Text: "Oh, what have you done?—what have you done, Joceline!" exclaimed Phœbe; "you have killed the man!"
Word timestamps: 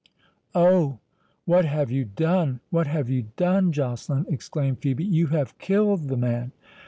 "Oh, 0.55 0.97
what 1.45 1.63
have 1.63 1.91
you 1.91 2.05
done?—what 2.05 2.87
have 2.87 3.07
you 3.07 3.27
done, 3.35 3.71
Joceline!" 3.71 4.25
exclaimed 4.29 4.81
Phœbe; 4.81 5.07
"you 5.07 5.27
have 5.27 5.59
killed 5.59 6.07
the 6.07 6.17
man!" 6.17 6.53